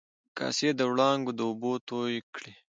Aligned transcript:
کاسي 0.37 0.69
د 0.77 0.81
و 0.89 0.91
ړانګو 0.97 1.31
د 1.37 1.39
اوبو 1.49 1.73
توی 1.87 2.15
کړي 2.33 2.53